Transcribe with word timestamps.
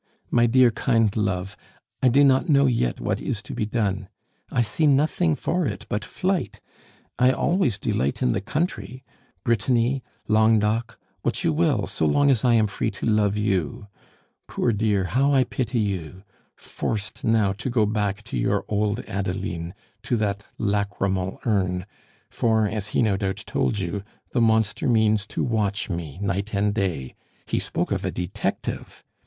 "My 0.31 0.47
dear 0.47 0.71
kind 0.71 1.15
love, 1.15 1.55
I 2.01 2.07
do 2.09 2.23
not 2.23 2.49
know 2.49 2.65
yet 2.65 2.99
what 2.99 3.21
is 3.21 3.43
to 3.43 3.53
be 3.53 3.67
done. 3.67 4.09
I 4.49 4.63
see 4.63 4.87
nothing 4.87 5.35
for 5.35 5.67
it 5.67 5.85
but 5.89 6.03
flight. 6.03 6.59
I 7.19 7.31
always 7.31 7.77
delight 7.77 8.23
in 8.23 8.31
the 8.31 8.41
country 8.41 9.03
Brittany, 9.43 10.01
Languedoc, 10.27 10.97
what 11.21 11.43
you 11.43 11.53
will, 11.53 11.85
so 11.85 12.07
long 12.07 12.31
as 12.31 12.43
I 12.43 12.55
am 12.55 12.65
free 12.65 12.89
to 12.89 13.05
love 13.05 13.37
you. 13.37 13.89
Poor 14.47 14.73
dear, 14.73 15.03
how 15.03 15.35
I 15.35 15.43
pity 15.43 15.77
you! 15.79 16.23
Forced 16.55 17.23
now 17.23 17.53
to 17.53 17.69
go 17.69 17.85
back 17.85 18.23
to 18.23 18.37
your 18.39 18.65
old 18.67 19.01
Adeline, 19.01 19.75
to 20.01 20.17
that 20.17 20.43
lachrymal 20.57 21.39
urn 21.45 21.85
for, 22.31 22.67
as 22.67 22.87
he 22.87 23.03
no 23.03 23.17
doubt 23.17 23.43
told 23.45 23.77
you, 23.77 24.01
the 24.31 24.41
monster 24.41 24.87
means 24.89 25.27
to 25.27 25.43
watch 25.43 25.91
me 25.91 26.17
night 26.23 26.55
and 26.55 26.73
day; 26.73 27.13
he 27.45 27.59
spoke 27.59 27.91
of 27.91 28.03
a 28.03 28.09
detective! 28.09 29.03